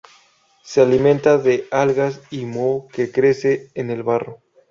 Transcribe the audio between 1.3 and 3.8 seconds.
de algas y moho que crece